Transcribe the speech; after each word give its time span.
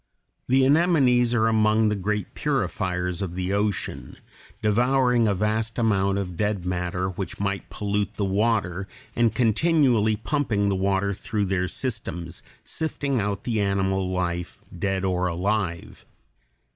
The 0.47 0.65
anemones 0.65 1.31
are 1.35 1.47
among 1.47 1.89
the 1.89 1.95
great 1.95 2.33
purifiers 2.33 3.21
of 3.21 3.35
the 3.35 3.53
ocean, 3.53 4.17
devouring 4.63 5.27
a 5.27 5.35
vast 5.35 5.77
amount 5.77 6.17
of 6.17 6.35
dead 6.35 6.65
matter 6.65 7.09
which 7.09 7.39
might 7.39 7.69
pollute 7.69 8.15
the 8.15 8.25
water, 8.25 8.87
and 9.15 9.35
continually 9.35 10.15
pumping 10.15 10.69
the 10.69 10.75
water 10.75 11.13
through 11.13 11.45
their 11.45 11.67
systems, 11.67 12.41
sifting 12.63 13.21
out 13.21 13.43
the 13.43 13.61
animal 13.61 14.09
life, 14.09 14.57
dead 14.75 15.05
or 15.05 15.27
alive. 15.27 16.03